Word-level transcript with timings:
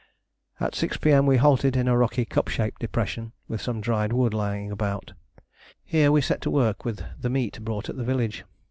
At 0.59 0.73
6 0.73 0.97
P.M. 0.97 1.27
we 1.27 1.37
halted 1.37 1.75
in 1.75 1.87
a 1.87 1.95
rocky 1.95 2.25
cup 2.25 2.47
shaped 2.47 2.79
depression 2.81 3.33
with 3.47 3.61
some 3.61 3.81
dried 3.81 4.11
wood 4.13 4.33
lying 4.33 4.71
about. 4.71 5.13
Here 5.83 6.11
we 6.11 6.21
set 6.21 6.41
to 6.41 6.49
work 6.49 6.83
with 6.83 7.03
the 7.19 7.29
meat 7.29 7.63
bought 7.63 7.87
at 7.87 7.97
the 7.97 8.03
village. 8.03 8.43